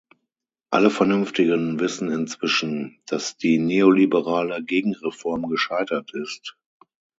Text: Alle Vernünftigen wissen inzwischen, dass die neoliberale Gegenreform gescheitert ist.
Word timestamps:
Alle 0.71 0.89
Vernünftigen 0.89 1.79
wissen 1.79 2.09
inzwischen, 2.09 2.97
dass 3.05 3.37
die 3.37 3.59
neoliberale 3.59 4.63
Gegenreform 4.63 5.47
gescheitert 5.47 6.11
ist. 6.15 6.57